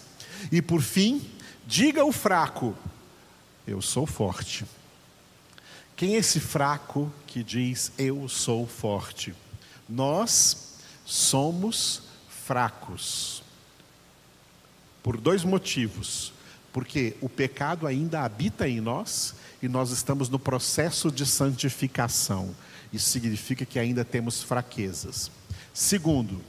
E 0.52 0.62
por 0.62 0.82
fim, 0.82 1.22
diga 1.66 2.04
o 2.04 2.12
fraco, 2.12 2.76
eu 3.66 3.82
sou 3.82 4.06
forte. 4.06 4.66
Quem 5.96 6.16
é 6.16 6.18
esse 6.18 6.42
fraco 6.42 7.10
que 7.26 7.42
diz 7.42 7.94
eu 7.98 8.28
sou 8.28 8.68
forte? 8.68 9.34
Nós 9.88 10.74
somos 11.06 12.04
fracos. 12.46 13.44
Por 15.02 15.18
dois 15.18 15.44
motivos. 15.44 16.34
Porque 16.72 17.16
o 17.22 17.30
pecado 17.30 17.88
ainda 17.88 18.22
habita 18.22 18.68
em 18.68 18.82
nós 18.82 19.36
e 19.62 19.68
nós 19.68 19.92
estamos 19.92 20.30
no 20.30 20.38
processo 20.38 21.12
de 21.12 21.26
santificação. 21.26 22.54
Isso 22.92 23.10
significa 23.10 23.66
que 23.66 23.80
ainda 23.80 24.04
temos 24.04 24.44
fraquezas. 24.44 25.32
Segundo, 25.74 26.42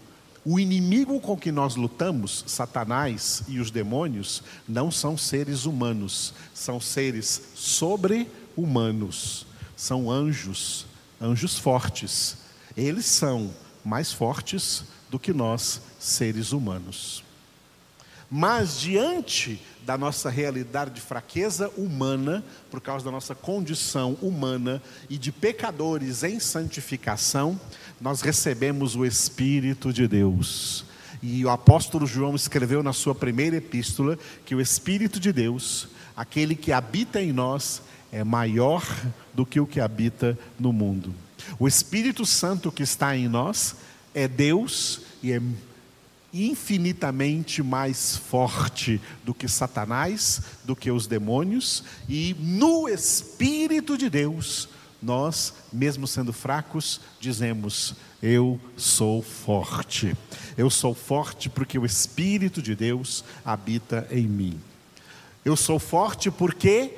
o 0.44 0.60
inimigo 0.60 1.20
com 1.20 1.36
que 1.36 1.50
nós 1.50 1.76
lutamos, 1.76 2.44
Satanás 2.46 3.42
e 3.48 3.58
os 3.58 3.70
demônios, 3.70 4.42
não 4.68 4.90
são 4.90 5.16
seres 5.16 5.64
humanos, 5.64 6.34
são 6.54 6.80
seres 6.80 7.50
sobre-humanos, 7.54 9.46
são 9.76 10.10
anjos, 10.10 10.86
anjos 11.20 11.58
fortes. 11.58 12.38
Eles 12.76 13.06
são 13.06 13.52
mais 13.86 14.12
fortes 14.12 14.84
do 15.08 15.16
que 15.16 15.32
nós, 15.32 15.80
seres 16.00 16.50
humanos. 16.50 17.22
Mas 18.28 18.80
diante 18.80 19.62
da 19.84 19.96
nossa 19.96 20.28
realidade 20.28 20.90
de 20.90 21.00
fraqueza 21.00 21.70
humana, 21.76 22.44
por 22.68 22.80
causa 22.80 23.04
da 23.04 23.12
nossa 23.12 23.36
condição 23.36 24.18
humana 24.20 24.82
e 25.08 25.16
de 25.16 25.30
pecadores 25.30 26.24
em 26.24 26.40
santificação, 26.40 27.58
nós 28.00 28.20
recebemos 28.22 28.96
o 28.96 29.04
Espírito 29.04 29.92
de 29.92 30.08
Deus. 30.08 30.84
E 31.22 31.44
o 31.44 31.50
apóstolo 31.50 32.08
João 32.08 32.34
escreveu 32.34 32.82
na 32.82 32.92
sua 32.92 33.14
primeira 33.14 33.56
epístola 33.56 34.18
que 34.44 34.56
o 34.56 34.60
Espírito 34.60 35.20
de 35.20 35.32
Deus, 35.32 35.86
aquele 36.16 36.56
que 36.56 36.72
habita 36.72 37.22
em 37.22 37.32
nós, 37.32 37.80
é 38.10 38.24
maior 38.24 38.84
do 39.32 39.46
que 39.46 39.60
o 39.60 39.66
que 39.66 39.80
habita 39.80 40.36
no 40.58 40.72
mundo. 40.72 41.14
O 41.58 41.66
Espírito 41.66 42.24
Santo 42.26 42.72
que 42.72 42.82
está 42.82 43.16
em 43.16 43.28
nós 43.28 43.76
é 44.14 44.26
Deus 44.26 45.00
e 45.22 45.32
é 45.32 45.40
infinitamente 46.32 47.62
mais 47.62 48.16
forte 48.16 49.00
do 49.24 49.32
que 49.32 49.48
Satanás, 49.48 50.42
do 50.64 50.76
que 50.76 50.90
os 50.90 51.06
demônios, 51.06 51.82
e 52.08 52.36
no 52.38 52.88
Espírito 52.88 53.96
de 53.96 54.10
Deus, 54.10 54.68
nós, 55.00 55.54
mesmo 55.72 56.06
sendo 56.06 56.32
fracos, 56.32 57.00
dizemos: 57.20 57.94
Eu 58.22 58.60
sou 58.76 59.22
forte. 59.22 60.16
Eu 60.56 60.70
sou 60.70 60.94
forte 60.94 61.48
porque 61.48 61.78
o 61.78 61.86
Espírito 61.86 62.60
de 62.60 62.74
Deus 62.74 63.24
habita 63.44 64.06
em 64.10 64.26
mim. 64.26 64.60
Eu 65.44 65.56
sou 65.56 65.78
forte 65.78 66.30
porque 66.30 66.94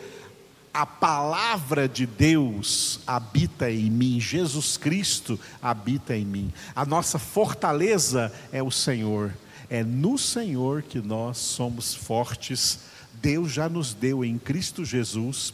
a 0.78 0.86
palavra 0.86 1.88
de 1.88 2.06
Deus 2.06 3.00
habita 3.04 3.68
em 3.68 3.90
mim, 3.90 4.20
Jesus 4.20 4.76
Cristo 4.76 5.36
habita 5.60 6.16
em 6.16 6.24
mim. 6.24 6.52
A 6.72 6.86
nossa 6.86 7.18
fortaleza 7.18 8.32
é 8.52 8.62
o 8.62 8.70
Senhor. 8.70 9.34
É 9.68 9.82
no 9.82 10.16
Senhor 10.16 10.82
que 10.82 11.00
nós 11.00 11.36
somos 11.38 11.96
fortes. 11.96 12.78
Deus 13.14 13.50
já 13.50 13.68
nos 13.68 13.92
deu 13.92 14.24
em 14.24 14.38
Cristo 14.38 14.84
Jesus 14.84 15.52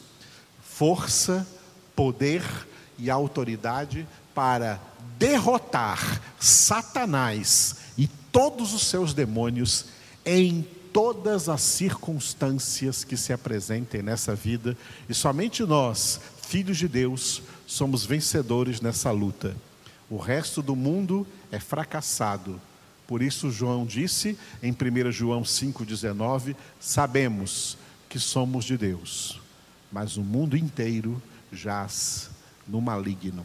força, 0.63 1.47
poder 1.97 2.45
e 2.99 3.09
autoridade 3.09 4.07
para 4.35 4.79
derrotar 5.19 6.21
Satanás 6.39 7.77
e 7.97 8.07
todos 8.31 8.75
os 8.75 8.83
seus 8.83 9.15
demônios 9.15 9.87
em 10.23 10.69
todas 10.95 11.49
as 11.49 11.61
circunstâncias 11.61 13.03
que 13.03 13.17
se 13.17 13.33
apresentem 13.33 14.01
nessa 14.01 14.33
vida, 14.33 14.77
e 15.09 15.13
somente 15.13 15.65
nós, 15.65 16.21
filhos 16.47 16.79
de 16.79 16.87
Deus, 16.87 17.43
somos 17.67 18.07
vencedores 18.07 18.81
nessa 18.81 19.11
luta. 19.11 19.57
O 20.09 20.17
resto 20.17 20.63
do 20.63 20.77
mundo 20.77 21.27
é 21.51 21.59
fracassado. 21.59 22.61
Por 23.09 23.23
isso, 23.23 23.51
João 23.51 23.85
disse 23.85 24.39
em 24.63 24.71
1 24.71 25.11
João 25.11 25.43
5,19: 25.43 26.55
Sabemos 26.79 27.77
que 28.09 28.21
somos 28.21 28.65
de 28.65 28.79
Deus, 28.79 29.41
mas 29.91 30.17
o 30.17 30.23
mundo 30.23 30.57
inteiro 30.57 31.21
jaz 31.53 32.31
no 32.69 32.81
maligno. 32.81 33.45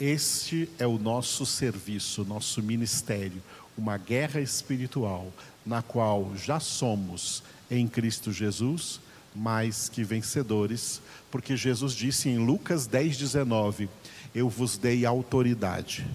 Este 0.00 0.70
é 0.78 0.86
o 0.86 0.98
nosso 0.98 1.44
serviço, 1.44 2.24
nosso 2.24 2.62
ministério, 2.62 3.42
uma 3.78 3.96
guerra 3.96 4.40
espiritual, 4.40 5.32
na 5.64 5.80
qual 5.80 6.32
já 6.36 6.58
somos 6.58 7.42
em 7.70 7.86
Cristo 7.86 8.32
Jesus 8.32 9.00
mais 9.34 9.88
que 9.88 10.02
vencedores, 10.02 11.00
porque 11.30 11.56
Jesus 11.56 11.92
disse 11.92 12.28
em 12.28 12.38
Lucas 12.38 12.88
10,19: 12.88 13.88
Eu 14.34 14.48
vos 14.48 14.76
dei 14.76 15.06
autoridade 15.06 16.06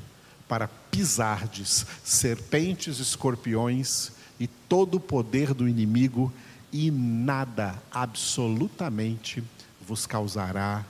para 0.48 0.68
pisardes 0.68 1.86
serpentes, 2.04 3.00
escorpiões 3.00 4.12
e 4.40 4.48
todo 4.48 4.96
o 4.96 5.00
poder 5.00 5.54
do 5.54 5.68
inimigo, 5.68 6.32
e 6.72 6.92
nada, 6.92 7.82
absolutamente, 7.92 9.44
vos 9.82 10.06
causará 10.06 10.84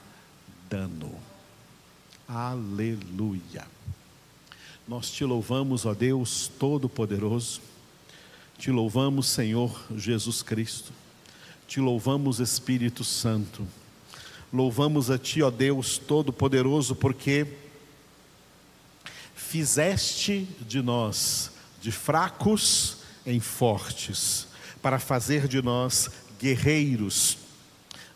dano. 0.70 1.14
Aleluia. 2.28 3.73
Nós 4.86 5.10
te 5.10 5.24
louvamos, 5.24 5.86
ó 5.86 5.94
Deus 5.94 6.52
Todo-Poderoso, 6.60 7.62
te 8.58 8.70
louvamos, 8.70 9.28
Senhor 9.28 9.74
Jesus 9.96 10.44
Cristo, 10.44 10.92
te 11.66 11.80
louvamos, 11.80 12.42
Espírito 12.42 13.02
Santo, 13.02 13.66
louvamos 14.52 15.10
a 15.10 15.18
Ti, 15.18 15.42
ó 15.42 15.50
Deus 15.50 15.98
Todo-Poderoso, 15.98 16.96
porque 16.96 17.48
fizeste 19.34 20.50
de 20.68 20.82
nós, 20.82 21.52
de 21.82 21.92
fracos 21.92 22.98
em 23.26 23.40
fortes, 23.40 24.48
para 24.82 25.00
fazer 25.00 25.48
de 25.48 25.62
nós 25.62 26.10
guerreiros, 26.38 27.38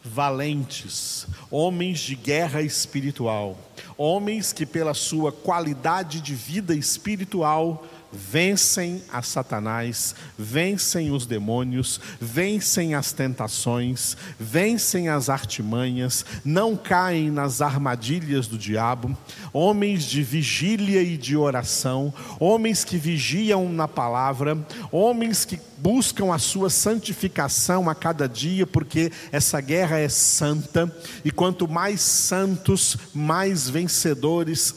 valentes, 0.03 1.27
homens 1.49 1.99
de 1.99 2.15
guerra 2.15 2.61
espiritual, 2.61 3.57
homens 3.97 4.53
que, 4.53 4.65
pela 4.65 4.93
sua 4.93 5.31
qualidade 5.31 6.21
de 6.21 6.33
vida 6.33 6.75
espiritual, 6.75 7.85
vencem 8.11 9.03
a 9.11 9.21
Satanás, 9.21 10.15
vencem 10.37 11.11
os 11.11 11.25
demônios, 11.25 11.99
vencem 12.19 12.95
as 12.95 13.11
tentações, 13.11 14.15
vencem 14.39 15.09
as 15.09 15.29
artimanhas, 15.29 16.25
não 16.43 16.75
caem 16.75 17.29
nas 17.29 17.61
armadilhas 17.61 18.47
do 18.47 18.57
diabo, 18.57 19.15
homens 19.51 20.03
de 20.03 20.23
vigília 20.23 21.01
e 21.01 21.17
de 21.17 21.35
oração, 21.35 22.13
homens 22.39 22.83
que 22.83 22.97
vigiam 22.97 23.69
na 23.69 23.87
palavra, 23.87 24.57
homens 24.91 25.43
que 25.43 25.57
buscam 25.77 26.33
a 26.33 26.39
sua 26.39 26.69
santificação 26.69 27.89
a 27.89 27.95
cada 27.95 28.27
dia, 28.27 28.65
porque 28.65 29.11
essa 29.31 29.61
guerra 29.61 29.99
é 29.99 30.09
santa, 30.09 30.93
e 31.23 31.31
quanto 31.31 31.67
mais 31.67 32.01
santos, 32.01 32.97
mais 33.13 33.69
vencedores 33.69 34.73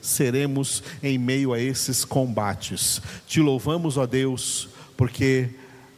seremos 0.00 0.82
em 1.02 1.18
meio 1.18 1.52
a 1.52 1.60
esses 1.60 2.04
combates. 2.04 3.00
Te 3.26 3.40
louvamos, 3.40 3.96
ó 3.96 4.06
Deus, 4.06 4.68
porque 4.96 5.50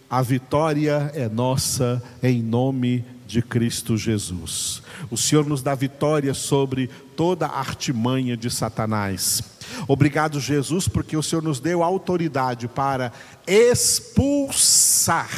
a 0.08 0.22
vitória 0.22 1.10
é 1.14 1.28
nossa 1.28 2.02
em 2.22 2.42
nome 2.42 3.04
de 3.26 3.42
Cristo 3.42 3.96
Jesus. 3.96 4.82
O 5.10 5.16
Senhor 5.16 5.46
nos 5.46 5.62
dá 5.62 5.74
vitória 5.74 6.32
sobre 6.34 6.88
toda 7.16 7.46
a 7.46 7.58
artimanha 7.58 8.36
de 8.36 8.50
Satanás. 8.50 9.42
Obrigado, 9.88 10.38
Jesus, 10.40 10.86
porque 10.88 11.16
o 11.16 11.22
Senhor 11.22 11.42
nos 11.42 11.58
deu 11.60 11.82
autoridade 11.82 12.68
para 12.68 13.12
expulsar 13.46 15.28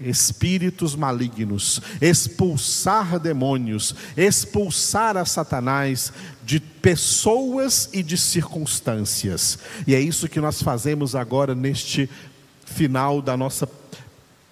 espíritos 0.00 0.96
malignos, 0.96 1.80
expulsar 2.00 3.18
demônios, 3.18 3.94
expulsar 4.16 5.16
a 5.16 5.24
Satanás 5.24 6.12
de 6.44 6.58
pessoas 6.58 7.88
e 7.92 8.02
de 8.02 8.18
circunstâncias. 8.18 9.58
E 9.86 9.94
é 9.94 10.00
isso 10.00 10.28
que 10.28 10.40
nós 10.40 10.60
fazemos 10.62 11.14
agora 11.14 11.54
neste 11.54 12.10
final 12.64 13.22
da 13.22 13.36
nossa 13.36 13.68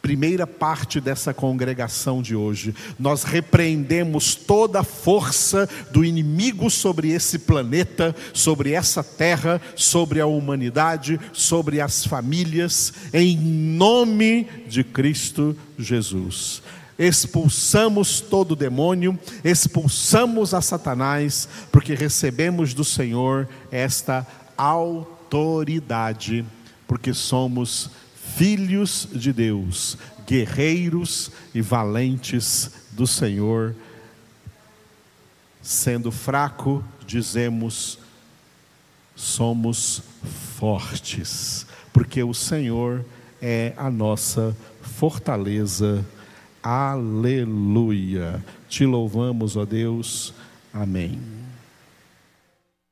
primeira 0.02 0.46
parte 0.48 1.00
dessa 1.00 1.32
congregação 1.32 2.20
de 2.20 2.34
hoje. 2.34 2.74
Nós 2.98 3.22
repreendemos 3.22 4.34
toda 4.34 4.80
a 4.80 4.84
força 4.84 5.68
do 5.92 6.04
inimigo 6.04 6.68
sobre 6.68 7.10
esse 7.10 7.38
planeta, 7.38 8.14
sobre 8.34 8.72
essa 8.72 9.04
terra, 9.04 9.62
sobre 9.76 10.20
a 10.20 10.26
humanidade, 10.26 11.20
sobre 11.32 11.80
as 11.80 12.04
famílias, 12.04 12.92
em 13.14 13.36
nome 13.36 14.48
de 14.66 14.82
Cristo 14.82 15.56
Jesus. 15.78 16.60
Expulsamos 16.98 18.20
todo 18.20 18.56
demônio, 18.56 19.18
expulsamos 19.44 20.52
a 20.52 20.60
Satanás, 20.60 21.48
porque 21.70 21.94
recebemos 21.94 22.74
do 22.74 22.84
Senhor 22.84 23.48
esta 23.70 24.26
autoridade, 24.56 26.44
porque 26.86 27.14
somos 27.14 27.90
filhos 28.36 29.08
de 29.12 29.32
Deus, 29.32 29.96
guerreiros 30.26 31.30
e 31.54 31.60
valentes 31.60 32.70
do 32.92 33.06
Senhor. 33.06 33.74
Sendo 35.60 36.10
fraco, 36.10 36.84
dizemos, 37.06 37.98
somos 39.14 40.02
fortes, 40.58 41.66
porque 41.92 42.22
o 42.22 42.34
Senhor 42.34 43.04
é 43.40 43.72
a 43.76 43.90
nossa 43.90 44.56
fortaleza. 44.80 46.04
Aleluia. 46.62 48.44
Te 48.68 48.86
louvamos, 48.86 49.56
ó 49.56 49.64
Deus. 49.64 50.32
Amém. 50.72 51.41